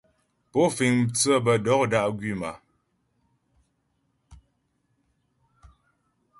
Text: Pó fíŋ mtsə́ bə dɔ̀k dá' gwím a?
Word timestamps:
Pó 0.51 0.61
fíŋ 0.75 0.93
mtsə́ 1.05 1.35
bə 1.45 1.53
dɔ̀k 1.65 1.83
dá' 1.91 2.09
gwím 2.17 2.41
a? 2.49 2.51